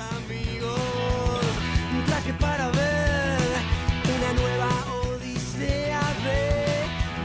amigos. 0.00 1.40
Un 1.92 2.04
traje 2.04 2.32
para 2.34 2.68
ver 2.70 3.38
una 4.16 4.32
nueva 4.34 4.68
odisea 5.02 6.00
de 6.24 6.40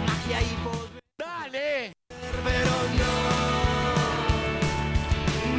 magia 0.06 0.42
y 0.42 0.56
poder. 0.64 1.02
¡Dale! 1.18 1.94
Pero 2.10 2.76
no, 3.00 3.18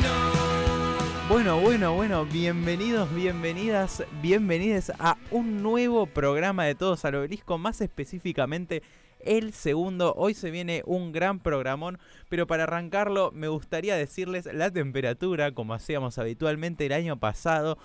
no. 0.02 1.28
Bueno, 1.28 1.60
bueno, 1.60 1.94
bueno, 1.94 2.24
bienvenidos, 2.26 3.14
bienvenidas, 3.14 4.04
bienvenides 4.20 4.90
a 4.98 5.16
un 5.30 5.62
nuevo 5.62 6.06
programa 6.06 6.64
de 6.64 6.74
Todos 6.74 7.04
al 7.04 7.14
Obelisco, 7.16 7.58
más 7.58 7.80
específicamente 7.80 8.82
el 9.26 9.52
segundo. 9.52 10.14
Hoy 10.16 10.34
se 10.34 10.50
viene 10.50 10.82
un 10.86 11.12
gran 11.12 11.40
programón, 11.40 11.98
pero 12.28 12.46
para 12.46 12.64
arrancarlo 12.64 13.30
me 13.32 13.48
gustaría 13.48 13.96
decirles 13.96 14.48
la 14.52 14.70
temperatura, 14.70 15.52
como 15.52 15.74
hacíamos 15.74 16.18
habitualmente 16.18 16.86
el 16.86 16.92
año 16.92 17.18
pasado, 17.18 17.78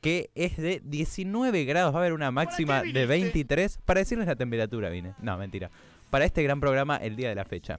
que 0.00 0.30
es 0.34 0.56
de 0.56 0.80
19 0.84 1.64
grados, 1.64 1.94
va 1.94 1.98
a 1.98 2.02
haber 2.02 2.12
una 2.12 2.30
máxima 2.30 2.82
de 2.82 3.06
23. 3.06 3.78
Para 3.84 4.00
decirles 4.00 4.26
la 4.26 4.36
temperatura 4.36 4.88
vine, 4.88 5.14
no, 5.20 5.36
mentira. 5.36 5.70
Para 6.10 6.24
este 6.24 6.42
gran 6.42 6.60
programa 6.60 6.96
el 6.96 7.16
día 7.16 7.28
de 7.28 7.34
la 7.34 7.44
fecha. 7.44 7.78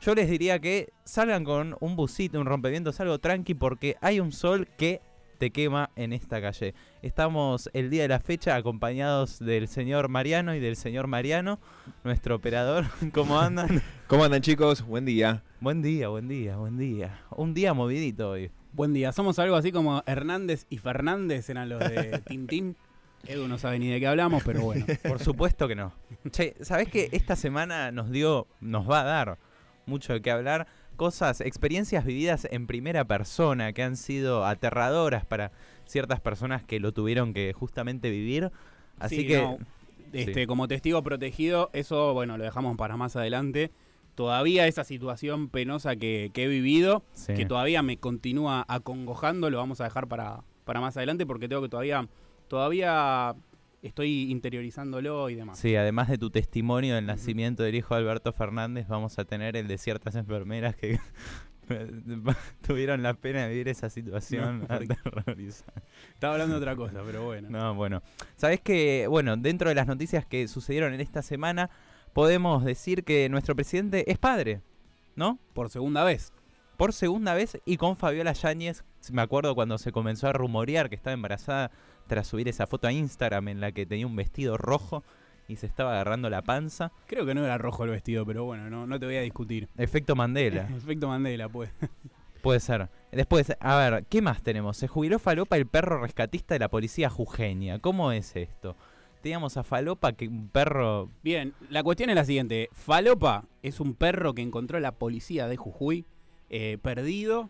Yo 0.00 0.14
les 0.14 0.28
diría 0.28 0.58
que 0.58 0.92
salgan 1.04 1.44
con 1.44 1.76
un 1.80 1.96
busito, 1.96 2.38
un 2.38 2.46
rompevientos, 2.46 3.00
algo 3.00 3.18
tranqui, 3.18 3.54
porque 3.54 3.96
hay 4.00 4.20
un 4.20 4.32
sol 4.32 4.68
que 4.76 5.00
te 5.38 5.50
quema 5.50 5.90
en 5.96 6.12
esta 6.12 6.40
calle. 6.40 6.74
Estamos 7.02 7.70
el 7.72 7.90
día 7.90 8.02
de 8.02 8.08
la 8.08 8.20
fecha 8.20 8.56
acompañados 8.56 9.38
del 9.38 9.68
señor 9.68 10.08
Mariano 10.08 10.54
y 10.54 10.60
del 10.60 10.76
señor 10.76 11.06
Mariano, 11.06 11.58
nuestro 12.04 12.36
operador. 12.36 12.86
¿Cómo 13.12 13.38
andan? 13.40 13.82
¿Cómo 14.06 14.24
andan 14.24 14.42
chicos? 14.42 14.82
Buen 14.82 15.04
día. 15.04 15.42
buen 15.60 15.82
día, 15.82 16.08
buen 16.08 16.28
día, 16.28 16.56
buen 16.56 16.78
día. 16.78 17.20
Un 17.30 17.54
día 17.54 17.74
movidito 17.74 18.30
hoy. 18.30 18.50
Buen 18.72 18.92
día, 18.92 19.12
somos 19.12 19.38
algo 19.38 19.56
así 19.56 19.70
como 19.70 20.02
Hernández 20.06 20.66
y 20.68 20.78
Fernández 20.78 21.48
eran 21.48 21.68
los 21.68 21.80
de 21.80 22.20
Tintín. 22.26 22.76
Edu 23.26 23.48
no 23.48 23.56
sabe 23.56 23.78
ni 23.78 23.88
de 23.88 24.00
qué 24.00 24.06
hablamos, 24.06 24.42
pero 24.44 24.62
bueno. 24.62 24.84
Por 25.06 25.18
supuesto 25.18 25.66
que 25.68 25.74
no. 25.74 25.92
Che, 26.30 26.56
¿sabés 26.60 26.88
que 26.88 27.08
esta 27.12 27.36
semana 27.36 27.90
nos 27.90 28.10
dio, 28.10 28.46
nos 28.60 28.90
va 28.90 29.00
a 29.00 29.04
dar 29.04 29.38
mucho 29.86 30.12
de 30.12 30.22
qué 30.22 30.30
hablar? 30.30 30.66
Cosas, 30.96 31.40
experiencias 31.40 32.04
vividas 32.04 32.46
en 32.50 32.66
primera 32.66 33.04
persona 33.04 33.72
que 33.72 33.82
han 33.82 33.96
sido 33.96 34.44
aterradoras 34.46 35.24
para 35.26 35.50
ciertas 35.86 36.20
personas 36.20 36.62
que 36.62 36.78
lo 36.80 36.92
tuvieron 36.92 37.34
que 37.34 37.52
justamente 37.52 38.10
vivir. 38.10 38.52
Así 38.98 39.16
Sí, 39.22 39.26
que 39.26 39.38
no, 39.38 39.58
este, 40.12 40.34
sí. 40.42 40.46
como 40.46 40.68
testigo 40.68 41.02
protegido, 41.02 41.68
eso 41.72 42.14
bueno, 42.14 42.38
lo 42.38 42.44
dejamos 42.44 42.76
para 42.76 42.96
más 42.96 43.16
adelante. 43.16 43.72
Todavía 44.14 44.68
esa 44.68 44.84
situación 44.84 45.48
penosa 45.48 45.96
que, 45.96 46.30
que 46.32 46.44
he 46.44 46.46
vivido, 46.48 47.02
Sí. 47.12 47.34
que 47.34 47.44
todavía 47.44 47.82
me 47.82 47.96
continúa 47.96 48.64
acongojando, 48.68 49.50
lo 49.50 49.58
vamos 49.58 49.80
a 49.80 49.84
dejar 49.84 50.06
para, 50.06 50.44
para 50.64 50.80
más 50.80 50.96
adelante 50.96 51.26
porque 51.26 51.48
tengo 51.48 51.60
que 51.62 51.68
todavía, 51.68 52.06
todavía 52.46 53.34
estoy 53.84 54.30
interiorizándolo 54.30 55.28
y 55.30 55.34
demás. 55.34 55.58
Sí, 55.58 55.76
además 55.76 56.08
de 56.08 56.18
tu 56.18 56.30
testimonio 56.30 56.94
del 56.94 57.06
nacimiento 57.06 57.62
del 57.62 57.74
hijo 57.74 57.94
de 57.94 58.00
Alberto 58.00 58.32
Fernández, 58.32 58.88
vamos 58.88 59.18
a 59.18 59.24
tener 59.24 59.56
el 59.56 59.68
de 59.68 59.78
ciertas 59.78 60.14
enfermeras 60.16 60.74
que 60.74 60.98
tuvieron 62.66 63.02
la 63.02 63.14
pena 63.14 63.42
de 63.42 63.50
vivir 63.50 63.68
esa 63.68 63.90
situación 63.90 64.66
No. 64.68 64.78
Estaba 66.12 66.34
hablando 66.34 66.54
de 66.54 66.60
otra 66.60 66.76
cosa, 66.76 67.02
pero 67.04 67.24
bueno. 67.24 67.50
No, 67.50 67.74
bueno. 67.74 68.02
Sabes 68.36 68.60
que, 68.60 69.06
bueno, 69.08 69.36
dentro 69.36 69.68
de 69.68 69.74
las 69.74 69.86
noticias 69.86 70.24
que 70.24 70.48
sucedieron 70.48 70.94
en 70.94 71.00
esta 71.00 71.22
semana, 71.22 71.70
podemos 72.12 72.64
decir 72.64 73.04
que 73.04 73.28
nuestro 73.28 73.54
presidente 73.54 74.10
es 74.10 74.18
padre, 74.18 74.62
¿no? 75.14 75.38
Por 75.52 75.68
segunda 75.68 76.04
vez. 76.04 76.32
Por 76.76 76.92
segunda 76.92 77.34
vez 77.34 77.60
y 77.64 77.76
con 77.76 77.96
Fabiola 77.96 78.32
Yáñez, 78.32 78.82
me 79.12 79.22
acuerdo 79.22 79.54
cuando 79.54 79.78
se 79.78 79.92
comenzó 79.92 80.28
a 80.28 80.32
rumorear 80.32 80.88
que 80.88 80.96
estaba 80.96 81.14
embarazada 81.14 81.70
tras 82.06 82.26
subir 82.26 82.48
esa 82.48 82.66
foto 82.66 82.86
a 82.86 82.92
Instagram 82.92 83.48
en 83.48 83.60
la 83.60 83.72
que 83.72 83.86
tenía 83.86 84.06
un 84.06 84.16
vestido 84.16 84.56
rojo 84.56 85.04
y 85.48 85.56
se 85.56 85.66
estaba 85.66 85.92
agarrando 85.92 86.30
la 86.30 86.42
panza. 86.42 86.92
Creo 87.06 87.26
que 87.26 87.34
no 87.34 87.44
era 87.44 87.58
rojo 87.58 87.84
el 87.84 87.90
vestido, 87.90 88.24
pero 88.24 88.44
bueno, 88.44 88.70
no, 88.70 88.86
no 88.86 88.98
te 88.98 89.06
voy 89.06 89.16
a 89.16 89.22
discutir. 89.22 89.68
Efecto 89.76 90.16
Mandela. 90.16 90.68
Efecto 90.76 91.08
Mandela, 91.08 91.48
pues. 91.48 91.70
Puede 92.42 92.60
ser. 92.60 92.88
Después, 93.10 93.56
a 93.58 93.76
ver, 93.76 94.04
¿qué 94.06 94.20
más 94.20 94.42
tenemos? 94.42 94.76
Se 94.76 94.88
jubiló 94.88 95.18
Falopa, 95.18 95.56
el 95.56 95.66
perro 95.66 96.00
rescatista 96.00 96.54
de 96.54 96.60
la 96.60 96.68
policía 96.68 97.08
jujeña. 97.08 97.78
¿Cómo 97.78 98.12
es 98.12 98.36
esto? 98.36 98.76
Teníamos 99.22 99.56
a 99.56 99.64
Falopa, 99.64 100.12
que 100.12 100.28
un 100.28 100.48
perro... 100.50 101.08
Bien, 101.22 101.54
la 101.70 101.82
cuestión 101.82 102.10
es 102.10 102.16
la 102.16 102.24
siguiente. 102.24 102.68
Falopa 102.72 103.46
es 103.62 103.80
un 103.80 103.94
perro 103.94 104.34
que 104.34 104.42
encontró 104.42 104.78
la 104.80 104.92
policía 104.92 105.46
de 105.46 105.56
Jujuy 105.56 106.04
eh, 106.50 106.76
perdido 106.82 107.48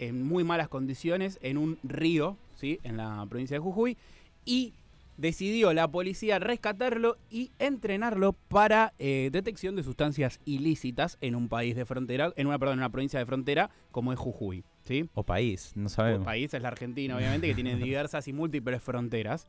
en 0.00 0.26
muy 0.26 0.42
malas 0.42 0.68
condiciones 0.68 1.38
en 1.42 1.58
un 1.58 1.78
río, 1.84 2.36
¿sí? 2.56 2.80
En 2.82 2.96
la 2.96 3.24
provincia 3.28 3.54
de 3.54 3.60
Jujuy. 3.60 3.96
Y 4.44 4.72
decidió 5.18 5.74
la 5.74 5.86
policía 5.88 6.38
rescatarlo 6.38 7.18
y 7.30 7.50
entrenarlo 7.58 8.32
para 8.32 8.94
eh, 8.98 9.28
detección 9.30 9.76
de 9.76 9.82
sustancias 9.82 10.40
ilícitas 10.46 11.18
en 11.20 11.34
un 11.34 11.48
país 11.48 11.76
de 11.76 11.84
frontera, 11.84 12.32
en 12.36 12.46
una, 12.46 12.58
perdón, 12.58 12.74
en 12.74 12.78
una 12.80 12.90
provincia 12.90 13.18
de 13.18 13.26
frontera 13.26 13.70
como 13.90 14.14
es 14.14 14.18
Jujuy, 14.18 14.64
¿sí? 14.80 15.06
O 15.12 15.22
país, 15.22 15.72
no 15.76 15.90
sabemos. 15.90 16.24
país 16.24 16.54
es 16.54 16.62
la 16.62 16.68
Argentina, 16.68 17.16
obviamente, 17.16 17.46
que 17.46 17.54
tiene 17.54 17.76
diversas 17.84 18.26
y 18.26 18.32
múltiples 18.32 18.82
fronteras. 18.82 19.46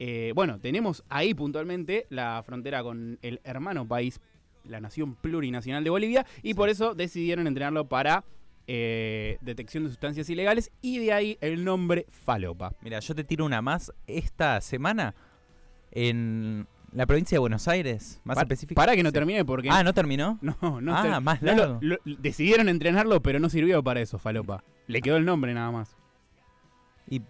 Eh, 0.00 0.32
bueno, 0.34 0.58
tenemos 0.58 1.04
ahí 1.08 1.34
puntualmente 1.34 2.06
la 2.10 2.42
frontera 2.44 2.82
con 2.82 3.20
el 3.22 3.40
hermano 3.44 3.86
país, 3.86 4.20
la 4.68 4.80
nación 4.80 5.14
plurinacional 5.14 5.84
de 5.84 5.90
Bolivia, 5.90 6.26
y 6.42 6.54
por 6.54 6.68
eso 6.68 6.96
decidieron 6.96 7.46
entrenarlo 7.46 7.86
para 7.86 8.24
eh, 8.66 9.38
detección 9.40 9.84
de 9.84 9.90
sustancias 9.90 10.28
ilegales, 10.30 10.70
y 10.80 10.98
de 10.98 11.12
ahí 11.12 11.38
el 11.40 11.64
nombre 11.64 12.06
Falopa. 12.10 12.72
Mira, 12.82 13.00
yo 13.00 13.14
te 13.14 13.24
tiro 13.24 13.44
una 13.44 13.60
más. 13.62 13.92
Esta 14.06 14.60
semana, 14.60 15.14
en 15.92 16.66
la 16.92 17.06
provincia 17.06 17.36
de 17.36 17.40
Buenos 17.40 17.66
Aires, 17.68 18.20
más 18.24 18.38
específico... 18.38 18.76
Para 18.80 18.94
que 18.96 19.02
no 19.02 19.12
termine, 19.12 19.44
porque. 19.44 19.68
Ah, 19.70 19.82
¿no 19.82 19.92
terminó? 19.92 20.38
no, 20.42 20.80
no 20.80 20.96
Ah, 20.96 21.02
ter- 21.02 21.20
más 21.20 21.42
no 21.42 21.52
lo- 21.52 21.56
largo. 21.58 21.78
lo- 21.82 21.98
decidieron 22.18 22.68
entrenarlo, 22.68 23.20
pero 23.22 23.38
no 23.40 23.48
sirvió 23.48 23.82
para 23.82 24.00
eso, 24.00 24.18
Falopa. 24.18 24.62
Le 24.86 25.00
quedó 25.02 25.16
el 25.16 25.24
nombre 25.24 25.52
nada 25.54 25.70
más. 25.70 25.96
¿Y 27.08 27.20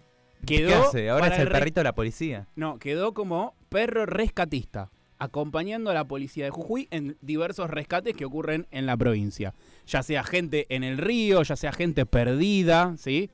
Quedó 0.45 0.67
qué 0.67 0.73
hace? 0.75 1.09
Ahora 1.09 1.27
es 1.27 1.39
el 1.39 1.47
perrito 1.49 1.79
de 1.79 1.85
la 1.85 1.95
policía. 1.95 2.47
No, 2.55 2.77
quedó 2.77 3.13
como 3.13 3.55
perro 3.69 4.05
rescatista, 4.05 4.91
acompañando 5.19 5.89
a 5.89 5.93
la 5.93 6.05
policía 6.05 6.45
de 6.45 6.51
Jujuy 6.51 6.87
en 6.91 7.17
diversos 7.21 7.69
rescates 7.69 8.15
que 8.15 8.25
ocurren 8.25 8.67
en 8.71 8.85
la 8.85 8.97
provincia. 8.97 9.53
Ya 9.87 10.03
sea 10.03 10.23
gente 10.23 10.65
en 10.69 10.83
el 10.83 10.97
río, 10.97 11.43
ya 11.43 11.55
sea 11.55 11.71
gente 11.71 12.05
perdida, 12.05 12.95
¿sí? 12.97 13.29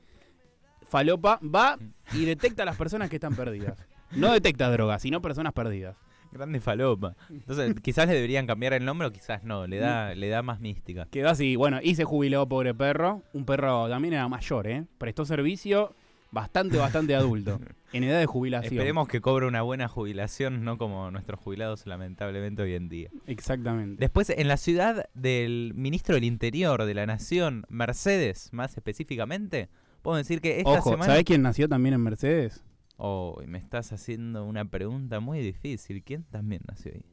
Falopa 0.82 1.40
va 1.42 1.78
y 2.12 2.24
detecta 2.24 2.62
a 2.62 2.66
las 2.66 2.76
personas 2.76 3.08
que 3.08 3.16
están 3.16 3.34
perdidas. 3.34 3.78
No 4.12 4.32
detecta 4.32 4.70
drogas, 4.70 5.00
sino 5.02 5.22
personas 5.22 5.52
perdidas. 5.52 5.96
Grande 6.32 6.60
Falopa. 6.60 7.14
Entonces, 7.28 7.74
quizás 7.82 8.08
le 8.08 8.14
deberían 8.14 8.46
cambiar 8.46 8.72
el 8.72 8.84
nombre 8.84 9.06
o 9.06 9.10
quizás 9.12 9.44
no. 9.44 9.66
Le 9.66 9.78
da, 9.78 10.14
le 10.14 10.28
da 10.28 10.42
más 10.42 10.60
mística. 10.60 11.06
Quedó 11.10 11.28
así, 11.28 11.56
bueno, 11.56 11.78
y 11.82 11.94
se 11.94 12.04
jubiló, 12.04 12.48
pobre 12.48 12.74
perro. 12.74 13.22
Un 13.34 13.44
perro 13.44 13.88
también 13.88 14.14
era 14.14 14.28
mayor, 14.28 14.66
¿eh? 14.66 14.86
Prestó 14.98 15.24
servicio 15.24 15.94
bastante, 16.32 16.76
bastante 16.78 17.14
adulto. 17.14 17.60
En 17.94 18.04
edad 18.04 18.18
de 18.18 18.24
jubilación. 18.24 18.72
Esperemos 18.72 19.06
que 19.06 19.20
cobre 19.20 19.46
una 19.46 19.60
buena 19.60 19.86
jubilación, 19.86 20.64
no 20.64 20.78
como 20.78 21.10
nuestros 21.10 21.38
jubilados 21.38 21.84
lamentablemente 21.86 22.62
hoy 22.62 22.72
en 22.74 22.88
día. 22.88 23.10
Exactamente. 23.26 24.00
Después, 24.00 24.30
en 24.30 24.48
la 24.48 24.56
ciudad 24.56 25.10
del 25.12 25.72
ministro 25.74 26.14
del 26.14 26.24
Interior 26.24 26.86
de 26.86 26.94
la 26.94 27.04
Nación, 27.04 27.66
Mercedes, 27.68 28.48
más 28.52 28.74
específicamente, 28.78 29.68
puedo 30.00 30.16
decir 30.16 30.40
que 30.40 30.60
esta 30.60 30.70
Ojo, 30.70 30.92
semana... 30.92 31.04
¿sabés 31.04 31.24
quién 31.24 31.42
nació 31.42 31.68
también 31.68 31.94
en 31.94 32.00
Mercedes? 32.00 32.64
Oh, 32.96 33.42
me 33.46 33.58
estás 33.58 33.92
haciendo 33.92 34.46
una 34.46 34.64
pregunta 34.64 35.20
muy 35.20 35.40
difícil. 35.40 36.02
¿Quién 36.02 36.22
también 36.22 36.62
nació 36.66 36.92
ahí? 36.94 37.04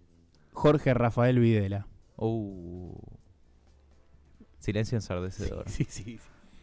Jorge 0.53 0.93
Rafael 0.93 1.39
Videla. 1.39 1.87
Oh. 2.15 3.01
Silencio 4.59 4.97
ensordecedor. 4.97 5.65
Sí, 5.69 5.85
sí, 5.89 6.03
sí. 6.03 6.19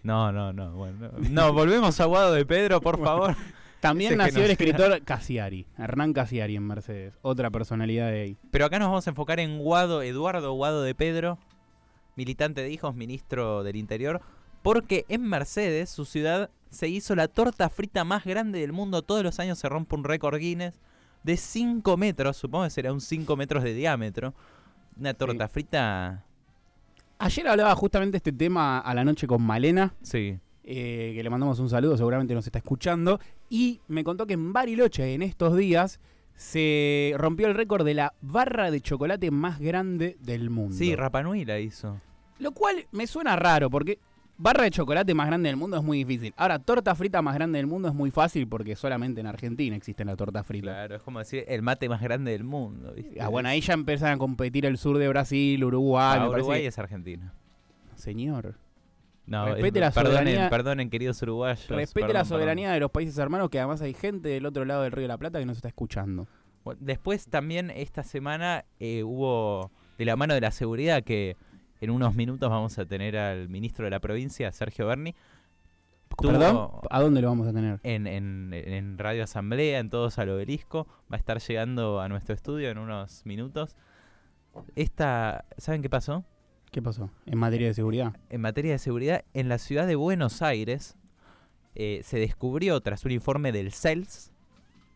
No, 0.07 0.31
no, 0.31 0.53
no. 0.53 0.73
Bueno, 0.73 1.11
no. 1.19 1.29
No, 1.29 1.53
volvemos 1.53 2.01
a 2.01 2.05
Guado 2.05 2.33
de 2.33 2.47
Pedro, 2.47 2.81
por 2.81 2.99
favor. 3.05 3.37
También 3.81 4.13
Ese 4.13 4.19
nació 4.19 4.45
el 4.45 4.53
escritor 4.53 5.03
Casiari, 5.03 5.67
Hernán 5.77 6.13
Casiari 6.13 6.57
en 6.57 6.67
Mercedes, 6.67 7.15
otra 7.23 7.51
personalidad 7.51 8.11
de 8.11 8.23
ahí. 8.23 8.37
Pero 8.51 8.65
acá 8.65 8.79
nos 8.79 8.89
vamos 8.89 9.07
a 9.07 9.11
enfocar 9.11 9.41
en 9.41 9.59
Guado, 9.59 10.03
Eduardo 10.03 10.53
Guado 10.53 10.83
de 10.83 10.95
Pedro, 10.95 11.39
militante 12.15 12.63
de 12.63 12.71
hijos, 12.71 12.95
ministro 12.95 13.65
del 13.65 13.77
Interior, 13.77 14.23
porque 14.63 15.05
en 15.09 15.23
Mercedes, 15.23 15.91
su 15.91 16.05
ciudad, 16.05 16.51
se 16.71 16.89
hizo 16.89 17.15
la 17.15 17.29
torta 17.29 17.69
frita 17.69 18.05
más 18.05 18.25
grande 18.25 18.61
del 18.61 18.73
mundo. 18.73 19.03
Todos 19.03 19.23
los 19.23 19.39
años 19.41 19.59
se 19.59 19.69
rompe 19.69 19.95
un 19.95 20.05
récord 20.05 20.39
Guinness 20.39 20.81
de 21.23 21.37
5 21.37 21.97
metros, 21.97 22.37
supongo 22.37 22.65
que 22.65 22.71
será 22.71 22.93
un 22.93 23.01
5 23.01 23.37
metros 23.37 23.65
de 23.65 23.75
diámetro. 23.75 24.35
Una 24.99 25.15
torta 25.15 25.49
frita, 25.49 26.25
Ayer 27.19 27.49
hablaba 27.49 27.75
justamente 27.75 28.19
este 28.19 28.33
tema 28.33 28.79
a 28.79 28.95
la 28.95 29.03
noche 29.05 29.27
con 29.27 29.43
Malena, 29.43 29.95
sí. 30.03 30.39
eh, 30.65 31.13
que 31.15 31.23
le 31.23 31.31
mandamos 31.31 31.59
un 31.61 31.71
saludo, 31.71 31.97
seguramente 31.97 32.35
nos 32.35 32.47
está 32.47 32.59
escuchando, 32.59 33.19
y 33.49 33.81
me 33.89 34.05
contó 34.05 34.27
que 34.27 34.35
en 34.35 34.53
Bariloche 34.53 35.15
en 35.15 35.23
estos 35.23 35.57
días 35.57 35.99
se 36.35 37.15
rompió 37.17 37.47
el 37.47 37.55
récord 37.55 37.87
de 37.87 37.95
la 37.95 38.13
barra 38.21 38.71
de 38.71 38.83
chocolate 38.83 39.31
más 39.31 39.59
grande 39.61 40.19
del 40.21 40.51
mundo. 40.51 40.77
Sí, 40.77 40.95
Rapanui 40.95 41.47
la 41.47 41.59
hizo. 41.59 41.99
Lo 42.39 42.53
cual 42.53 42.87
me 42.93 43.07
suena 43.07 43.35
raro, 43.35 43.71
porque 43.71 43.99
barra 44.39 44.65
de 44.65 44.71
chocolate 44.71 45.15
más 45.15 45.27
grande 45.27 45.49
del 45.49 45.57
mundo 45.57 45.77
es 45.77 45.83
muy 45.83 45.99
difícil. 46.05 46.35
Ahora, 46.37 46.59
torta 46.59 46.95
frita 46.95 47.23
más 47.23 47.35
grande 47.35 47.59
del 47.59 47.67
mundo 47.67 47.89
es 47.89 47.95
muy 47.95 48.11
fácil 48.11 48.47
porque 48.49 48.77
solamente 48.77 49.21
en 49.21 49.27
Argentina 49.27 49.75
existe 49.77 50.05
la 50.05 50.17
torta 50.17 50.43
frita. 50.43 50.65
Claro, 50.73 50.97
es 50.97 51.03
como 51.03 51.19
decir 51.19 51.45
el 51.49 51.63
mate 51.63 51.89
más 51.89 52.01
grande 52.01 52.33
del 52.33 52.45
mundo, 52.45 52.93
¿viste? 52.95 53.21
Ah, 53.21 53.29
bueno, 53.29 53.49
ahí 53.49 53.61
ya 53.61 53.75
empiezan 53.75 54.13
a 54.13 54.19
competir 54.19 54.67
el 54.67 54.79
sur 54.79 54.99
de 54.99 55.09
Brasil, 55.09 55.63
Uruguay. 55.65 56.19
Ah, 56.21 56.25
me 56.25 56.29
Uruguay 56.31 56.61
que- 56.63 56.67
es 56.69 56.79
Argentina. 56.79 57.33
Señor, 57.95 58.55
No, 59.29 59.47
Respete 59.47 59.79
es- 59.81 59.85
la 59.85 59.91
perdonen, 59.91 60.19
soberanía- 60.19 60.51
perdonen, 60.51 60.89
queridos 60.91 61.21
uruguayos. 61.23 61.67
respete 61.69 61.95
perdón, 62.03 62.15
la 62.15 62.21
perdón. 62.21 62.29
soberanía 62.29 62.71
de 62.73 62.79
los 62.79 62.93
países 62.93 63.19
hermanos, 63.19 63.51
que 63.51 63.59
además 63.59 63.83
hay 63.83 63.93
gente 63.93 64.29
del 64.29 64.47
otro 64.47 64.65
lado 64.65 64.83
del 64.85 64.93
Río 64.93 65.03
de 65.03 65.09
la 65.09 65.19
Plata 65.19 65.41
que 65.41 65.47
nos 65.47 65.57
está 65.57 65.67
escuchando. 65.67 66.29
Después 66.79 67.27
también 67.27 67.71
esta 67.71 68.05
semana 68.05 68.65
eh, 68.79 69.03
hubo 69.03 69.73
de 69.99 70.05
la 70.05 70.15
mano 70.15 70.35
de 70.35 70.41
la 70.41 70.53
seguridad 70.53 71.03
que 71.03 71.37
en 71.81 71.91
unos 71.91 72.15
minutos 72.15 72.49
vamos 72.51 72.79
a 72.79 72.87
tener 72.87 73.17
al 73.17 73.49
ministro 73.49 73.85
de 73.85 73.91
la 73.91 74.01
provincia, 74.01 74.51
Sergio 74.53 74.87
Berni. 74.87 75.15
¿Perdón? 76.19 76.71
¿A 76.91 77.01
dónde 77.03 77.21
lo 77.21 77.29
vamos 77.29 77.47
a 77.47 77.53
tener? 77.53 77.79
En, 77.83 78.07
en- 78.07 78.53
en 78.55 78.97
Radio 78.99 79.25
Asamblea, 79.25 79.79
en 79.81 79.91
Todos 79.91 80.19
al 80.19 80.31
Obelisco. 80.31 80.87
Va 81.13 81.17
a 81.17 81.19
estar 81.19 81.41
llegando 81.41 82.01
a 82.01 82.09
nuestro 82.09 82.35
estudio 82.35 82.71
en 82.71 82.79
unos 82.79 83.27
minutos. 83.27 83.77
Esta, 84.75 85.45
¿saben 85.59 85.83
qué 85.83 85.91
pasó? 85.91 86.25
¿Qué 86.71 86.81
pasó? 86.81 87.11
En 87.27 87.39
materia 87.39 87.67
de 87.69 87.75
seguridad. 87.75 88.17
En 88.31 88.41
materia 88.41 88.73
de 88.73 88.79
seguridad, 88.79 89.25
en 89.35 89.49
la 89.49 89.59
ciudad 89.59 89.87
de 89.87 89.97
Buenos 89.97 90.41
Aires 90.43 90.97
eh, 91.75 92.01
se 92.03 92.19
descubrió, 92.19 92.81
tras 92.81 93.05
un 93.05 93.11
informe 93.13 93.53
del 93.53 93.71
CELS, 93.73 94.33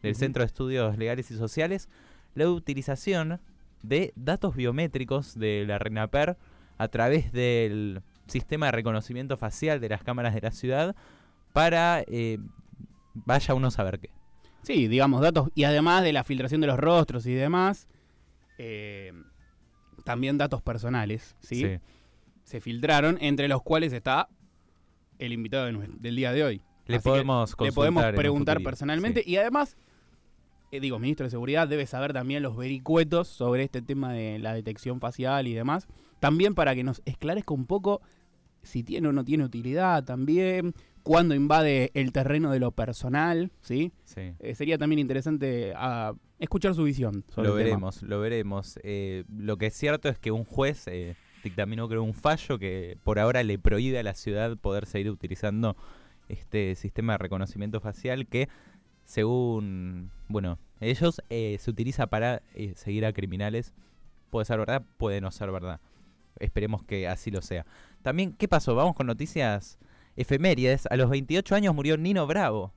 del. 0.03 0.15
Centro 0.15 0.43
de 0.43 0.47
Estudios 0.47 0.97
Legales 0.97 1.31
y 1.31 1.35
Sociales, 1.37 1.91
la 2.35 2.49
utilización 2.49 3.41
de 3.83 4.13
datos 4.17 4.57
biométricos 4.57 5.39
de 5.39 5.65
la 5.67 5.79
RENAPER 5.79 6.39
a 6.81 6.89
través 6.89 7.31
del 7.31 8.01
sistema 8.27 8.67
de 8.67 8.73
reconocimiento 8.73 9.37
facial 9.37 9.81
de 9.81 9.91
las 9.91 10.03
cámaras 10.03 10.35
de 10.35 10.41
la 10.41 10.51
ciudad 10.51 10.97
para, 11.53 12.03
eh, 12.07 12.39
vaya 13.13 13.53
uno 13.53 13.69
a 13.69 13.71
saber 13.71 14.01
qué. 14.01 14.09
Sí, 14.63 14.89
digamos, 14.89 15.21
datos. 15.21 15.51
Y 15.55 15.65
además 15.65 16.03
de 16.03 16.15
la 16.15 16.25
filtración 16.25 16.63
de 16.63 16.69
los 16.69 16.79
rostros 16.79 17.27
y 17.27 17.35
demás, 17.35 17.87
eh, 18.57 19.13
también 20.07 20.39
datos 20.39 20.63
personales, 20.63 21.37
¿sí? 21.41 21.67
Se 22.45 22.63
filtraron, 22.63 23.19
entre 23.21 23.47
los 23.47 23.61
cuales 23.61 23.93
está 23.93 24.31
el 25.19 25.35
invitado 25.35 25.67
de 25.67 25.87
del 25.99 26.17
día 26.17 26.33
de 26.33 26.45
hoy. 26.45 26.63
Le 26.87 26.97
Así 26.97 27.05
podemos, 27.05 27.55
Le 27.61 27.73
podemos 27.73 28.05
preguntar 28.13 28.63
personalmente. 28.63 29.23
sí. 29.23 29.33
Y 29.33 29.37
además, 29.37 29.77
eh, 30.73 30.81
digo, 30.81 30.99
ministro 30.99 31.25
de 31.25 31.31
Seguridad 31.31 31.69
debe 31.69 31.85
saber 31.85 32.15
también 32.15 32.43
los 32.43 32.57
vericuetos 32.57 33.29
sobre 33.29 33.65
este 33.65 33.83
tema 33.83 34.15
de 34.15 34.39
la 34.39 34.55
detección 34.55 34.99
facial 34.99 35.47
y 35.47 35.53
demás. 35.53 35.87
También 36.21 36.55
para 36.55 36.75
que 36.75 36.85
nos 36.85 37.03
esclarezca 37.05 37.55
un 37.55 37.67
poco 37.67 38.01
si 38.63 38.83
tiene 38.83 39.09
o 39.09 39.13
no 39.13 39.25
tiene 39.25 39.45
utilidad 39.45 40.05
también, 40.05 40.75
cuándo 41.03 41.35
invade 41.35 41.91
el 41.95 42.13
terreno 42.13 42.51
de 42.51 42.61
lo 42.61 42.73
personal, 42.73 43.51
¿sí? 43.61 43.93
Sí. 44.05 44.35
Eh, 44.39 44.55
sería 44.55 44.77
también 44.79 44.99
interesante 44.99 45.73
ah, 45.75 46.13
escuchar 46.39 46.75
su 46.75 46.85
visión 46.85 47.25
sobre 47.29 47.49
Lo 47.49 47.59
el 47.59 47.65
tema. 47.65 47.77
veremos, 47.77 48.03
lo 48.03 48.21
veremos. 48.21 48.79
Eh, 48.83 49.25
lo 49.35 49.57
que 49.57 49.67
es 49.67 49.75
cierto 49.75 50.09
es 50.09 50.19
que 50.19 50.31
un 50.31 50.45
juez 50.45 50.87
eh, 50.89 51.17
dictaminó 51.43 51.89
creo 51.89 52.03
un 52.03 52.15
fallo 52.15 52.59
que 52.59 52.99
por 53.03 53.19
ahora 53.19 53.43
le 53.43 53.59
prohíbe 53.59 53.99
a 53.99 54.03
la 54.03 54.15
ciudad 54.15 54.57
poder 54.59 54.87
seguir 54.87 55.11
utilizando 55.11 55.77
este 56.29 56.75
sistema 56.77 57.15
de 57.15 57.19
reconocimiento 57.19 57.81
facial 57.81 58.27
que 58.27 58.49
según, 59.05 60.13
bueno, 60.29 60.59
ellos 60.81 61.21
eh, 61.31 61.57
se 61.59 61.71
utiliza 61.71 62.07
para 62.07 62.43
eh, 62.55 62.75
seguir 62.77 63.05
a 63.05 63.13
criminales. 63.13 63.75
Puede 64.31 64.45
ser 64.45 64.59
verdad, 64.59 64.85
puede 64.99 65.21
no 65.21 65.33
ser 65.33 65.51
verdad. 65.51 65.81
Esperemos 66.41 66.83
que 66.83 67.07
así 67.07 67.31
lo 67.31 67.43
sea. 67.43 67.65
También, 68.03 68.33
¿qué 68.33 68.49
pasó? 68.49 68.75
Vamos 68.75 68.97
con 68.97 69.07
noticias 69.07 69.79
efemérides. 70.17 70.87
A 70.91 70.97
los 70.97 71.11
28 71.11 71.55
años 71.55 71.75
murió 71.75 71.97
Nino 71.97 72.27
Bravo. 72.27 72.73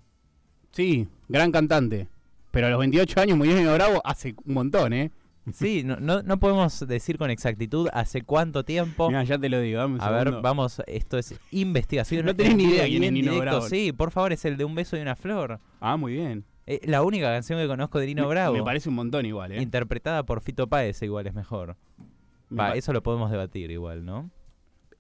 Sí, 0.71 1.07
gran 1.30 1.51
cantante. 1.51 2.07
Pero 2.51 2.68
a 2.68 2.69
los 2.69 2.80
28 2.80 3.21
años 3.21 3.38
murió 3.38 3.56
Nino 3.56 3.74
Bravo 3.74 4.01
hace 4.04 4.36
un 4.45 4.54
montón, 4.54 4.94
¿eh? 4.94 5.12
Sí, 5.51 5.83
no, 5.86 5.98
no, 5.98 6.21
no 6.21 6.39
podemos 6.39 6.88
decir 6.88 7.18
con 7.18 7.30
exactitud 7.30 7.89
hace 7.94 8.21
cuánto 8.21 8.63
tiempo. 8.63 9.10
Mira, 9.10 9.24
ya 9.24 9.38
te 9.38 9.50
lo 9.50 9.60
digo. 9.60 9.80
dame 9.80 9.95
un 9.95 10.01
A 10.01 10.10
ver, 10.10 10.31
vamos, 10.42 10.81
esto 10.88 11.18
es 11.18 11.36
investigación. 11.51 12.25
No 12.25 12.36
tenés 12.36 12.54
en 12.54 12.57
ni 12.57 12.63
idea 12.65 12.86
quién 12.86 13.04
es 13.04 13.12
Nino. 13.12 13.38
Bravo. 13.39 13.62
Sí, 13.62 13.92
por 13.92 14.12
favor, 14.12 14.33
es 14.33 14.45
el 14.45 14.57
de 14.57 14.65
Un 14.65 14.75
beso 14.75 14.98
y 14.98 15.01
una 15.01 15.15
flor. 15.15 15.60
Ah, 15.80 15.98
muy 15.98 16.13
bien. 16.13 16.45
Eh, 16.65 16.80
la 16.86 17.04
única 17.04 17.27
canción 17.27 17.60
que 17.60 17.68
conozco 17.68 18.00
de 18.00 18.07
Nino 18.07 18.27
Bravo. 18.27 18.56
Me 18.56 18.63
parece 18.63 18.89
un 18.89 18.95
montón 18.95 19.25
igual, 19.25 19.51
¿eh? 19.51 19.62
Interpretada 19.62 20.24
por 20.24 20.42
Fito 20.42 20.68
Páez, 20.68 21.01
igual 21.01 21.27
es 21.27 21.33
mejor. 21.33 21.75
Va, 22.60 22.74
eso 22.76 22.94
lo 22.94 23.04
podemos 23.04 23.32
debatir 23.32 23.72
igual, 23.72 24.06
¿no? 24.06 24.30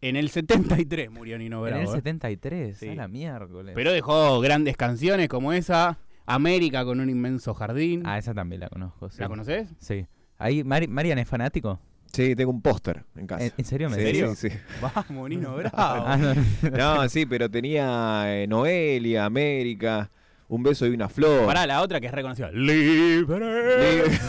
En 0.01 0.15
el 0.17 0.29
73 0.29 1.09
murió 1.11 1.37
Nino 1.37 1.61
Bravo. 1.61 1.77
en 1.77 1.83
el 1.83 1.87
¿eh? 1.87 1.91
73, 1.91 2.77
Sí. 2.77 2.89
a 2.89 2.95
la 2.95 3.07
miércoles. 3.07 3.73
Pero 3.75 3.91
dejó 3.93 4.39
grandes 4.41 4.75
canciones 4.75 5.29
como 5.29 5.53
esa, 5.53 5.97
América 6.25 6.83
con 6.83 6.99
un 6.99 7.09
inmenso 7.09 7.53
jardín. 7.53 8.03
Ah, 8.05 8.17
esa 8.17 8.33
también 8.33 8.59
la 8.61 8.69
conozco. 8.69 9.09
Sí. 9.09 9.21
¿La 9.21 9.27
conoces? 9.29 9.69
Sí. 9.79 10.05
Ahí, 10.37 10.63
Mari- 10.63 10.87
Marian 10.89 11.19
es 11.19 11.27
fanático. 11.27 11.79
Sí, 12.11 12.35
tengo 12.35 12.51
un 12.51 12.61
póster 12.61 13.05
en 13.15 13.25
casa. 13.27 13.45
¿En, 13.45 13.53
en 13.57 13.65
serio 13.65 13.89
me 13.89 13.95
Sí, 13.95 14.03
decís? 14.03 14.37
sí, 14.37 14.49
sí. 14.49 14.57
Vamos, 14.81 15.29
Nino 15.29 15.55
Bravo. 15.55 15.75
Ah, 15.77 16.17
no. 16.17 16.69
No, 16.69 17.09
sí, 17.09 17.25
pero 17.25 17.49
tenía 17.49 18.23
eh, 18.27 18.45
Noelia, 18.47 19.25
América, 19.25 20.11
un 20.49 20.63
beso 20.63 20.85
y 20.85 20.89
una 20.89 21.07
flor. 21.09 21.45
Pará, 21.45 21.65
la 21.65 21.81
otra 21.81 21.99
que 22.01 22.07
es 22.07 22.13
reconocida. 22.13 22.51
Libre. 22.51 23.39
Libre. 23.39 24.19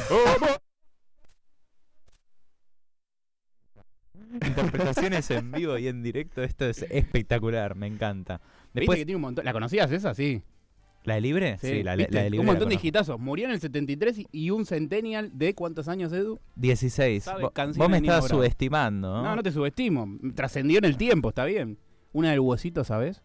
Interpretaciones 4.35 5.31
en 5.31 5.53
vivo 5.53 5.79
y 5.79 5.89
en 5.89 6.03
directo, 6.03 6.43
esto 6.43 6.67
es 6.67 6.83
espectacular, 6.91 7.75
me 7.77 7.87
encanta. 7.87 8.39
¿Viste 8.39 8.81
Después, 8.81 8.99
que 8.99 9.05
tiene 9.07 9.17
un 9.17 9.23
montón? 9.23 9.45
¿La 9.45 9.53
conocías 9.53 9.91
esa? 9.93 10.15
Sí. 10.15 10.43
¿la 11.05 11.15
de 11.17 11.21
libre? 11.21 11.59
Sí, 11.59 11.83
la, 11.83 11.93
la 11.93 11.97
¿Viste? 11.97 12.17
de 12.19 12.25
libre. 12.31 12.41
Un 12.41 12.47
montón 12.47 12.69
de 12.71 12.79
hitazos. 12.83 13.21
Murió 13.21 13.45
en 13.45 13.51
el 13.53 13.61
73 13.61 14.23
y- 14.33 14.51
un 14.51 14.65
centennial 14.65 15.31
de 15.37 15.55
¿cuántos 15.55 15.87
años, 15.89 16.13
Edu? 16.15 16.41
16. 16.57 17.23
Sabe 17.25 17.43
Vo- 17.45 17.53
canciones 17.53 17.79
Vos 17.79 17.91
me 17.91 18.01
Bravo. 18.01 18.27
subestimando, 18.27 19.15
¿no? 19.15 19.23
No, 19.23 19.37
no 19.37 19.43
te 19.43 19.53
subestimo. 19.53 20.09
Trascendió 20.35 20.79
en 20.79 20.87
el 20.87 20.97
tiempo, 20.97 21.29
está 21.29 21.45
bien. 21.45 21.77
Una 22.13 22.31
del 22.31 22.41
huesito, 22.41 22.85
¿sabes? 22.85 23.21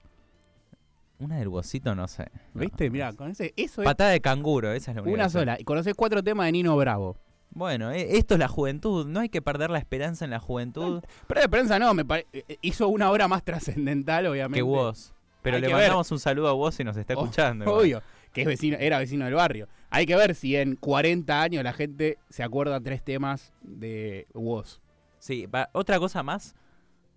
Una 1.20 1.38
del 1.38 1.50
bocito, 1.50 1.96
no 1.96 2.08
sé. 2.08 2.30
¿Viste? 2.54 2.88
no 2.88 2.92
Mirá, 2.94 3.14
con 3.14 3.30
ese, 3.32 3.54
eso 3.58 3.82
es 3.82 3.86
Patada 3.86 4.12
de 4.12 4.22
canguro, 4.22 4.72
esa 4.72 4.92
es 4.92 4.96
la 4.96 5.02
única. 5.02 5.16
una 5.16 5.30
sola. 5.30 5.58
Y 5.60 5.64
conocés 5.64 5.94
cuatro 5.94 6.24
temas 6.24 6.46
de 6.48 6.52
Nino 6.54 6.76
Bravo. 6.78 7.18
Bueno, 7.52 7.92
eh, 7.92 8.18
esto 8.18 8.36
es 8.36 8.40
la 8.40 8.48
juventud. 8.48 9.08
No 9.08 9.20
hay 9.22 9.30
que 9.30 9.42
perder 9.42 9.70
la 9.70 9.80
esperanza 9.80 10.24
en 10.26 10.32
la 10.32 10.40
juventud 10.40 11.02
Pero 11.28 11.42
de 11.42 11.50
prensa 11.50 11.80
no, 11.80 11.94
me 11.94 12.06
pare- 12.06 12.28
eh, 12.32 12.58
hizo 12.62 12.88
una 12.88 13.10
obra 13.12 13.28
más 13.28 13.44
trascendental, 13.44 14.28
obviamente. 14.28 14.60
que 14.60 14.64
vos. 14.64 15.14
Pero 15.42 15.56
Hay 15.56 15.62
le 15.62 15.68
ver. 15.68 15.78
mandamos 15.78 16.12
un 16.12 16.20
saludo 16.20 16.50
a 16.50 16.54
vos 16.54 16.76
si 16.76 16.84
nos 16.84 16.96
está 16.98 17.16
Oh, 17.16 17.24
escuchando. 17.24 17.66
igual. 17.66 17.80
Obvio, 17.82 18.04
que 18.34 18.42
es 18.42 18.48
vecino, 18.48 18.78
era 18.80 19.00
vecino 19.00 19.26
del 19.26 19.34
barrio. 19.34 19.68
Hay 19.90 20.06
que 20.06 20.16
ver 20.16 20.36
si 20.36 20.56
en 20.56 20.76
40 20.76 21.42
años 21.42 21.64
la 21.64 21.74
gente 21.74 22.18
se 22.30 22.44
acuerda 22.44 22.80
tres 22.80 23.04
temas 23.04 23.54
de 23.62 24.28
Woz. 24.34 24.80
Sí, 25.18 25.48
otra 25.74 25.98
cosa 25.98 26.22
más. 26.24 26.56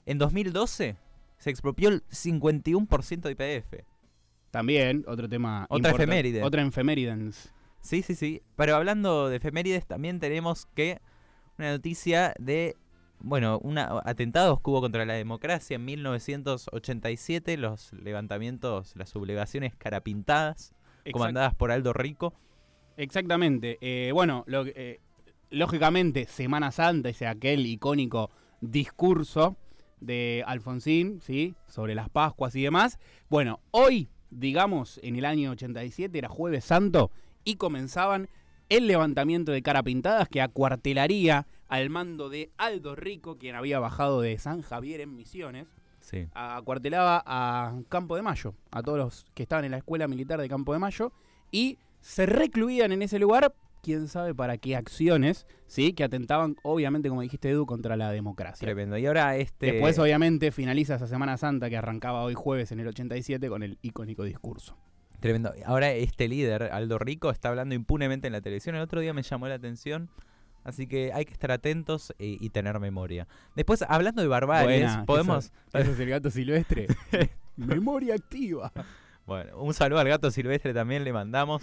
En 0.06 0.18
2012 0.18 0.96
se 1.36 1.50
expropió 1.50 1.88
el 1.90 2.02
51% 2.10 3.20
de 3.28 3.32
IPF. 3.32 3.84
También, 4.50 5.04
otro 5.06 5.28
tema. 5.28 5.64
Otra 5.68 5.90
importante. 5.90 6.02
efeméride. 6.04 6.42
Otra 6.42 6.62
efemérides. 6.62 7.52
Sí, 7.82 8.02
sí, 8.02 8.14
sí. 8.14 8.42
Pero 8.56 8.76
hablando 8.76 9.28
de 9.28 9.36
efemérides, 9.36 9.86
también 9.86 10.20
tenemos 10.20 10.66
que 10.66 11.00
una 11.58 11.72
noticia 11.72 12.32
de, 12.38 12.76
bueno, 13.18 13.58
una, 13.58 14.00
atentados 14.04 14.60
que 14.60 14.70
hubo 14.70 14.80
contra 14.80 15.04
la 15.04 15.14
democracia 15.14 15.74
en 15.74 15.84
1987, 15.84 17.56
los 17.58 17.92
levantamientos, 17.92 18.96
las 18.96 19.10
sublevaciones 19.10 19.74
carapintadas, 19.76 20.74
comandadas 21.12 21.54
por 21.54 21.72
Aldo 21.72 21.92
Rico. 21.92 22.32
Exactamente. 22.96 23.78
Eh, 23.80 24.12
bueno, 24.12 24.44
lo 24.46 24.64
eh, 24.66 25.00
lógicamente, 25.50 26.26
Semana 26.26 26.70
Santa, 26.70 27.08
ese 27.08 27.26
aquel 27.26 27.66
icónico 27.66 28.30
discurso 28.60 29.56
de 30.00 30.44
Alfonsín, 30.46 31.20
¿sí? 31.20 31.54
Sobre 31.66 31.94
las 31.94 32.08
Pascuas 32.08 32.54
y 32.54 32.62
demás. 32.62 32.98
Bueno, 33.28 33.60
hoy, 33.70 34.08
digamos, 34.30 35.00
en 35.02 35.16
el 35.16 35.24
año 35.24 35.50
87, 35.50 36.16
era 36.16 36.28
Jueves 36.28 36.64
Santo, 36.64 37.10
y 37.44 37.56
comenzaban 37.56 38.28
el 38.68 38.86
levantamiento 38.86 39.52
de 39.52 39.62
cara 39.62 39.82
pintadas 39.82 40.28
que 40.28 40.40
acuartelaría 40.40 41.46
al 41.68 41.90
mando 41.90 42.28
de 42.28 42.50
Aldo 42.56 42.94
Rico, 42.94 43.38
quien 43.38 43.54
había 43.54 43.78
bajado 43.78 44.20
de 44.20 44.38
San 44.38 44.62
Javier 44.62 45.00
en 45.00 45.16
Misiones 45.16 45.68
Sí. 46.00 46.26
acuartelaba 46.34 47.22
a 47.24 47.80
Campo 47.88 48.16
de 48.16 48.22
Mayo, 48.22 48.54
a 48.70 48.82
todos 48.82 48.98
los 48.98 49.24
que 49.34 49.44
estaban 49.44 49.64
en 49.64 49.70
la 49.70 49.78
escuela 49.78 50.08
militar 50.08 50.40
de 50.40 50.48
Campo 50.48 50.72
de 50.72 50.80
Mayo, 50.80 51.12
y 51.50 51.78
se 52.00 52.26
recluían 52.26 52.92
en 52.92 53.02
ese 53.02 53.18
lugar, 53.20 53.54
quién 53.82 54.08
sabe 54.08 54.34
para 54.34 54.58
qué 54.58 54.74
acciones, 54.74 55.46
¿sí? 55.66 55.92
Que 55.92 56.04
atentaban, 56.04 56.56
obviamente, 56.62 57.08
como 57.08 57.20
dijiste 57.20 57.50
Edu, 57.50 57.66
contra 57.66 57.96
la 57.96 58.10
democracia. 58.10 58.66
Tremendo. 58.66 58.98
Y 58.98 59.06
ahora 59.06 59.36
este... 59.36 59.72
Después, 59.72 59.98
obviamente, 59.98 60.50
finaliza 60.50 60.96
esa 60.96 61.06
Semana 61.06 61.36
Santa 61.36 61.70
que 61.70 61.76
arrancaba 61.76 62.22
hoy 62.22 62.34
jueves 62.34 62.72
en 62.72 62.80
el 62.80 62.88
87 62.88 63.48
con 63.48 63.62
el 63.62 63.78
icónico 63.82 64.24
discurso. 64.24 64.76
Tremendo. 65.22 65.54
Ahora 65.64 65.90
este 65.92 66.28
líder, 66.28 66.64
Aldo 66.64 66.98
Rico, 66.98 67.30
está 67.30 67.48
hablando 67.48 67.74
impunemente 67.74 68.26
en 68.26 68.34
la 68.34 68.42
televisión. 68.42 68.74
El 68.76 68.82
otro 68.82 69.00
día 69.00 69.14
me 69.14 69.22
llamó 69.22 69.48
la 69.48 69.54
atención 69.54 70.10
Así 70.64 70.86
que 70.86 71.12
hay 71.12 71.24
que 71.24 71.32
estar 71.32 71.50
atentos 71.50 72.12
eh, 72.18 72.36
y 72.38 72.50
tener 72.50 72.78
memoria. 72.78 73.26
Después, 73.56 73.82
hablando 73.88 74.22
de 74.22 74.28
barbaries, 74.28 74.82
Buena, 74.82 75.04
podemos... 75.06 75.46
eso- 75.46 75.78
Ese 75.78 75.90
es 75.92 75.98
el 76.00 76.08
gato 76.08 76.30
silvestre. 76.30 76.86
Memoria 77.56 78.14
activa. 78.14 78.72
Bueno, 79.26 79.58
un 79.58 79.74
saludo 79.74 79.98
al 79.98 80.08
gato 80.08 80.30
silvestre 80.30 80.72
también 80.72 81.02
le 81.02 81.12
mandamos. 81.12 81.62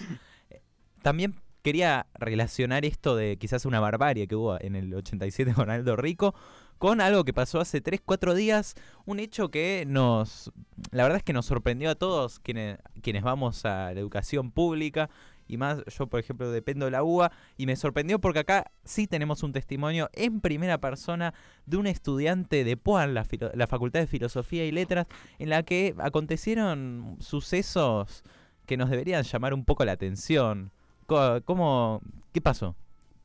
También 1.02 1.36
quería 1.62 2.08
relacionar 2.14 2.84
esto 2.86 3.16
de 3.16 3.38
quizás 3.38 3.66
una 3.66 3.80
barbarie 3.80 4.28
que 4.28 4.36
hubo 4.36 4.60
en 4.62 4.76
el 4.76 4.94
87 4.94 5.54
con 5.54 5.70
Aldo 5.70 5.96
Rico 5.96 6.36
con 6.80 7.02
algo 7.02 7.26
que 7.26 7.34
pasó 7.34 7.60
hace 7.60 7.82
3, 7.82 8.02
4 8.04 8.34
días, 8.34 8.76
un 9.06 9.20
hecho 9.20 9.52
que 9.52 9.84
nos, 9.88 10.52
la 10.92 11.04
verdad 11.04 11.18
es 11.18 11.24
que 11.24 11.34
nos 11.34 11.46
sorprendió 11.46 11.92
a 11.92 11.96
todos 11.96 12.40
quienes, 12.40 12.80
quienes 13.04 13.22
vamos 13.22 13.66
a 13.66 13.94
la 13.94 14.00
educación 14.00 14.52
pública 14.52 15.10
y 15.48 15.58
más, 15.58 15.84
yo 15.86 16.08
por 16.08 16.20
ejemplo 16.20 16.50
dependo 16.52 16.86
de 16.86 16.92
la 16.92 17.04
UBA 17.04 17.32
y 17.58 17.66
me 17.66 17.76
sorprendió 17.76 18.20
porque 18.20 18.40
acá 18.40 18.72
sí 18.86 19.08
tenemos 19.08 19.44
un 19.44 19.52
testimonio 19.52 20.10
en 20.14 20.42
primera 20.42 20.80
persona 20.80 21.34
de 21.66 21.78
un 21.78 21.88
estudiante 21.88 22.64
de 22.64 22.78
PUAN, 22.78 23.14
la, 23.14 23.26
la 23.54 23.68
Facultad 23.68 24.00
de 24.00 24.08
Filosofía 24.08 24.66
y 24.66 24.72
Letras, 24.72 25.08
en 25.38 25.50
la 25.50 25.64
que 25.64 25.96
acontecieron 25.98 27.18
sucesos 27.20 28.24
que 28.66 28.78
nos 28.78 28.90
deberían 28.90 29.24
llamar 29.24 29.54
un 29.54 29.66
poco 29.66 29.84
la 29.84 29.94
atención. 29.94 30.72
¿Cómo? 31.08 32.02
¿Qué 32.32 32.40
pasó? 32.40 32.76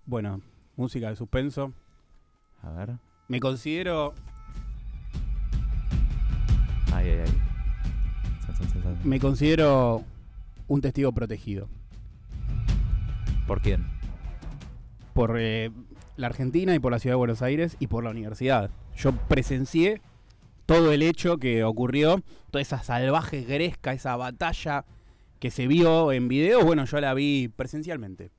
Bueno, 0.06 0.40
música 0.76 1.10
de 1.10 1.16
suspenso. 1.16 1.72
A 2.62 2.70
ver. 2.70 2.94
Me 3.28 3.40
considero 3.40 4.14
Ay, 6.92 7.08
ay, 7.08 7.18
ay. 7.26 7.32
Me 9.04 9.20
considero 9.20 10.02
un 10.68 10.80
testigo 10.80 11.12
protegido 11.12 11.68
¿Por 13.46 13.60
quién? 13.60 13.86
por 15.12 15.36
eh, 15.38 15.70
la 16.16 16.26
Argentina 16.26 16.74
y 16.74 16.78
por 16.80 16.90
la 16.92 16.98
ciudad 16.98 17.12
de 17.12 17.18
Buenos 17.18 17.40
Aires 17.42 17.76
y 17.78 17.86
por 17.86 18.02
la 18.02 18.10
universidad. 18.10 18.70
Yo 18.96 19.12
presencié 19.12 20.00
todo 20.66 20.90
el 20.92 21.02
hecho 21.02 21.36
que 21.38 21.62
ocurrió, 21.62 22.20
toda 22.50 22.62
esa 22.62 22.82
salvaje 22.82 23.42
gresca, 23.42 23.92
esa 23.92 24.16
batalla 24.16 24.84
que 25.38 25.50
se 25.52 25.68
vio 25.68 26.10
en 26.10 26.26
video, 26.26 26.64
bueno, 26.64 26.84
yo 26.84 27.00
la 27.00 27.14
vi 27.14 27.46
presencialmente, 27.48 28.30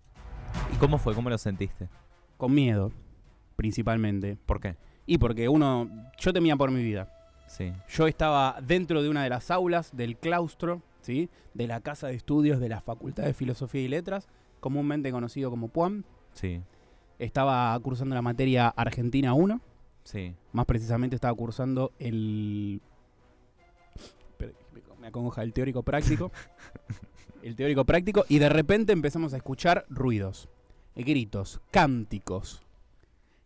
¿Y 0.73 0.77
cómo 0.77 0.97
fue? 0.97 1.13
¿Cómo 1.15 1.29
lo 1.29 1.37
sentiste? 1.37 1.87
con 2.37 2.53
miedo, 2.53 2.91
principalmente. 3.55 4.37
¿Por 4.45 4.59
qué? 4.59 4.75
Y 5.05 5.17
porque 5.17 5.47
uno, 5.49 5.89
yo 6.19 6.33
temía 6.33 6.55
por 6.55 6.71
mi 6.71 6.83
vida. 6.83 7.11
Sí. 7.47 7.71
Yo 7.89 8.07
estaba 8.07 8.59
dentro 8.61 9.03
de 9.03 9.09
una 9.09 9.23
de 9.23 9.29
las 9.29 9.51
aulas 9.51 9.95
del 9.95 10.17
claustro, 10.17 10.81
¿sí? 11.01 11.29
De 11.53 11.67
la 11.67 11.79
casa 11.81 12.07
de 12.07 12.15
estudios 12.15 12.59
de 12.59 12.69
la 12.69 12.81
Facultad 12.81 13.23
de 13.23 13.33
Filosofía 13.33 13.81
y 13.81 13.87
Letras, 13.87 14.27
comúnmente 14.59 15.11
conocido 15.11 15.49
como 15.51 15.67
PUAM. 15.67 16.03
Sí. 16.33 16.61
Estaba 17.19 17.79
cursando 17.79 18.15
la 18.15 18.21
materia 18.21 18.67
Argentina 18.69 19.33
1, 19.33 19.61
Sí. 20.03 20.35
más 20.51 20.65
precisamente 20.65 21.15
estaba 21.15 21.33
cursando 21.35 21.91
el... 21.99 22.81
Me 24.99 25.07
acongoja 25.07 25.43
el 25.43 25.53
teórico 25.53 25.83
práctico. 25.83 26.31
el 27.43 27.55
teórico 27.55 27.85
práctico 27.85 28.25
y 28.27 28.39
de 28.39 28.49
repente 28.49 28.91
empezamos 28.91 29.33
a 29.33 29.37
escuchar 29.37 29.85
ruidos, 29.87 30.49
gritos, 30.95 31.61
cánticos. 31.69 32.64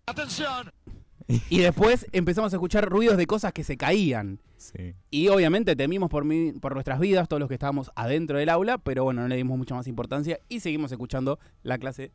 ¡Atención! 0.10 0.72
Y 1.50 1.60
después 1.60 2.08
empezamos 2.12 2.52
a 2.54 2.56
escuchar 2.56 2.90
ruidos 2.90 3.16
de 3.16 3.28
cosas 3.28 3.54
que 3.54 3.64
se 3.64 3.78
caían. 3.78 4.40
Sí. 4.58 4.96
Y 5.12 5.28
obviamente 5.28 5.76
temimos 5.76 6.10
por, 6.10 6.26
mi- 6.26 6.54
por 6.54 6.74
nuestras 6.74 7.00
vidas, 7.00 7.28
todos 7.28 7.40
los 7.40 7.48
que 7.48 7.54
estábamos 7.54 7.92
adentro 7.96 8.40
del 8.40 8.50
aula, 8.50 8.80
pero 8.80 9.04
bueno, 9.04 9.22
no 9.22 9.28
le 9.28 9.36
dimos 9.36 9.56
mucha 9.58 9.76
más 9.76 9.86
importancia 9.88 10.40
y 10.50 10.60
seguimos 10.62 10.92
escuchando 10.92 11.38
la 11.62 11.78
clase 11.78 12.12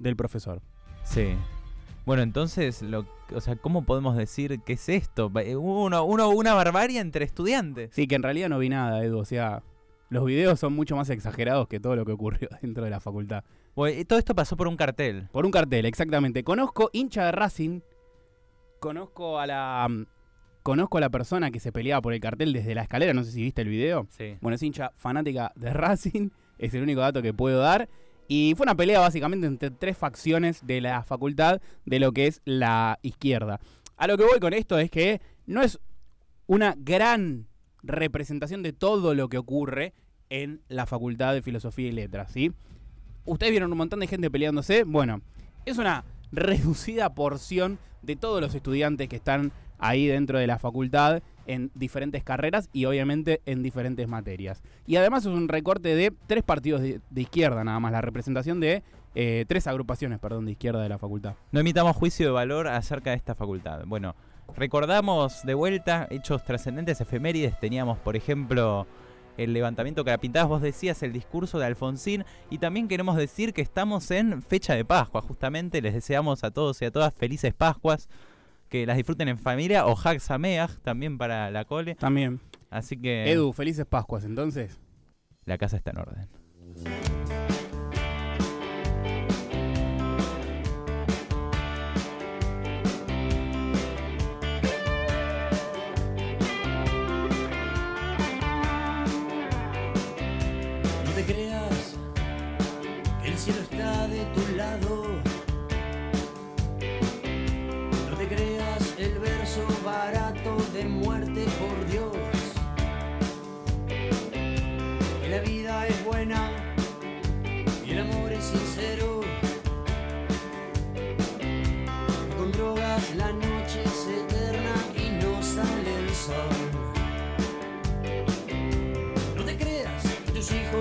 del 0.00 0.16
profesor. 0.16 0.62
Sí. 1.04 1.36
Bueno, 2.04 2.22
entonces, 2.22 2.82
lo, 2.82 3.06
o 3.32 3.40
sea, 3.40 3.54
¿cómo 3.56 3.84
podemos 3.84 4.16
decir 4.16 4.60
qué 4.66 4.72
es 4.72 4.88
esto? 4.88 5.30
Eh, 5.40 5.54
Uno, 5.56 6.04
uno, 6.04 6.28
una 6.30 6.54
barbarie 6.54 6.98
entre 6.98 7.24
estudiantes. 7.24 7.90
Sí, 7.94 8.08
que 8.08 8.16
en 8.16 8.22
realidad 8.24 8.48
no 8.48 8.58
vi 8.58 8.68
nada, 8.68 9.04
Edu, 9.04 9.18
o 9.18 9.24
sea, 9.24 9.62
los 10.10 10.24
videos 10.24 10.58
son 10.58 10.72
mucho 10.72 10.96
más 10.96 11.08
exagerados 11.10 11.68
que 11.68 11.78
todo 11.78 11.94
lo 11.94 12.04
que 12.04 12.12
ocurrió 12.12 12.48
dentro 12.62 12.82
de 12.82 12.90
la 12.90 12.98
facultad. 13.00 13.44
Bueno, 13.76 14.00
y 14.00 14.04
todo 14.06 14.18
esto 14.18 14.34
pasó 14.34 14.56
por 14.56 14.68
un 14.68 14.76
cartel. 14.76 15.28
Por 15.32 15.44
un 15.44 15.52
cartel, 15.52 15.84
exactamente. 15.84 16.42
Conozco 16.42 16.88
hincha 16.94 17.26
de 17.26 17.32
Racing, 17.32 17.80
conozco 18.80 19.38
a 19.38 19.46
la... 19.46 19.86
mm, 19.88 20.06
Conozco 20.62 20.98
a 20.98 21.00
la 21.00 21.10
persona 21.10 21.52
que 21.52 21.60
se 21.60 21.70
peleaba 21.70 22.02
por 22.02 22.12
el 22.12 22.18
cartel 22.18 22.52
desde 22.52 22.74
la 22.74 22.82
escalera, 22.82 23.14
no 23.14 23.22
sé 23.22 23.30
si 23.30 23.40
viste 23.40 23.62
el 23.62 23.68
video. 23.68 24.08
Sí. 24.10 24.36
Bueno, 24.40 24.56
es 24.56 24.62
hincha 24.64 24.90
fanática 24.96 25.52
de 25.54 25.72
Racing, 25.72 26.30
es 26.58 26.74
el 26.74 26.82
único 26.82 27.02
dato 27.02 27.22
que 27.22 27.32
puedo 27.32 27.60
dar. 27.60 27.88
Y 28.26 28.54
fue 28.56 28.64
una 28.64 28.74
pelea 28.74 28.98
básicamente 28.98 29.46
entre 29.46 29.70
tres 29.70 29.96
facciones 29.96 30.66
de 30.66 30.80
la 30.80 31.04
facultad 31.04 31.60
de 31.84 32.00
lo 32.00 32.10
que 32.10 32.26
es 32.26 32.40
la 32.44 32.98
izquierda. 33.02 33.60
A 33.96 34.08
lo 34.08 34.16
que 34.18 34.24
voy 34.24 34.40
con 34.40 34.54
esto 34.54 34.76
es 34.80 34.90
que 34.90 35.20
no 35.46 35.62
es 35.62 35.78
una 36.46 36.74
gran 36.76 37.46
representación 37.84 38.64
de 38.64 38.72
todo 38.72 39.14
lo 39.14 39.28
que 39.28 39.38
ocurre 39.38 39.92
en 40.30 40.62
la 40.66 40.86
Facultad 40.86 41.34
de 41.34 41.42
Filosofía 41.42 41.88
y 41.88 41.92
Letras, 41.92 42.32
¿sí? 42.32 42.50
Ustedes 43.26 43.50
vieron 43.50 43.72
un 43.72 43.78
montón 43.78 44.00
de 44.00 44.06
gente 44.06 44.30
peleándose, 44.30 44.84
bueno, 44.84 45.20
es 45.64 45.78
una 45.78 46.04
reducida 46.32 47.14
porción 47.14 47.78
de 48.02 48.16
todos 48.16 48.40
los 48.40 48.54
estudiantes 48.54 49.08
que 49.08 49.16
están 49.16 49.52
ahí 49.78 50.06
dentro 50.06 50.38
de 50.38 50.46
la 50.46 50.58
facultad 50.58 51.22
en 51.46 51.70
diferentes 51.74 52.24
carreras 52.24 52.68
y 52.72 52.84
obviamente 52.84 53.40
en 53.46 53.62
diferentes 53.62 54.08
materias. 54.08 54.62
Y 54.86 54.96
además 54.96 55.24
es 55.24 55.32
un 55.32 55.48
recorte 55.48 55.94
de 55.94 56.12
tres 56.26 56.42
partidos 56.42 56.80
de, 56.82 57.00
izquierda 57.14 57.64
nada 57.64 57.80
más, 57.80 57.92
la 57.92 58.00
representación 58.00 58.60
de 58.60 58.82
eh, 59.14 59.44
tres 59.48 59.66
agrupaciones, 59.66 60.18
perdón, 60.18 60.46
de 60.46 60.52
izquierda 60.52 60.82
de 60.82 60.88
la 60.88 60.98
facultad. 60.98 61.34
No 61.52 61.60
emitamos 61.60 61.96
juicio 61.96 62.26
de 62.26 62.32
valor 62.32 62.68
acerca 62.68 63.10
de 63.10 63.16
esta 63.16 63.34
facultad. 63.34 63.84
Bueno, 63.86 64.14
recordamos 64.56 65.44
de 65.44 65.54
vuelta 65.54 66.06
hechos 66.10 66.44
trascendentes, 66.44 67.00
efemérides. 67.00 67.58
Teníamos, 67.58 67.98
por 67.98 68.16
ejemplo, 68.16 68.86
el 69.36 69.52
levantamiento 69.52 70.04
que 70.04 70.10
la 70.10 70.18
pintabas, 70.18 70.48
vos 70.48 70.62
decías, 70.62 71.02
el 71.02 71.12
discurso 71.12 71.58
de 71.58 71.66
Alfonsín. 71.66 72.24
Y 72.50 72.58
también 72.58 72.88
queremos 72.88 73.16
decir 73.16 73.52
que 73.52 73.62
estamos 73.62 74.10
en 74.10 74.42
fecha 74.42 74.74
de 74.74 74.84
Pascua, 74.84 75.22
justamente. 75.22 75.82
Les 75.82 75.94
deseamos 75.94 76.44
a 76.44 76.50
todos 76.50 76.80
y 76.82 76.86
a 76.86 76.90
todas 76.90 77.14
felices 77.14 77.54
Pascuas. 77.54 78.08
Que 78.68 78.84
las 78.84 78.96
disfruten 78.96 79.28
en 79.28 79.38
familia 79.38 79.86
o 79.86 79.96
Hag 79.96 80.20
Sameach 80.20 80.78
también 80.82 81.18
para 81.18 81.50
la 81.50 81.64
cole. 81.64 81.94
También. 81.94 82.40
Así 82.68 82.96
que 82.96 83.30
Edu, 83.30 83.52
felices 83.52 83.86
Pascuas 83.86 84.24
entonces. 84.24 84.80
la 85.44 85.56
casa 85.56 85.76
está 85.76 85.92
en 85.92 85.98
orden. 85.98 87.35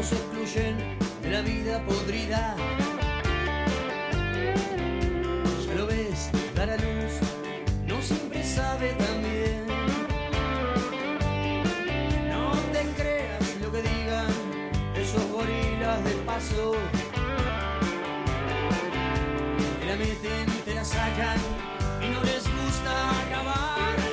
Se 0.05 0.15
excluyen 0.15 0.77
de 1.23 1.29
la 1.31 1.41
vida 1.41 1.83
podrida. 1.85 2.55
Ya 5.67 5.73
lo 5.73 5.87
ves, 5.87 6.29
dar 6.55 6.69
a 6.69 6.75
luz 6.75 7.13
no 7.87 7.99
siempre 8.01 8.43
sabe 8.43 8.89
tan 8.93 9.17
bien. 9.23 9.65
No 12.29 12.51
te 12.71 12.81
creas 12.97 13.45
lo 13.61 13.71
que 13.71 13.81
digan 13.81 14.31
esos 14.95 15.25
gorilas 15.31 16.03
de 16.03 16.11
paso. 16.27 16.73
Te 19.79 19.85
la 19.87 19.95
meten, 19.95 20.45
te 20.65 20.73
la 20.75 20.85
sacan 20.85 21.39
y 22.03 22.07
no 22.09 22.21
les 22.23 22.43
gusta 22.43 22.91
acabar. 23.21 24.04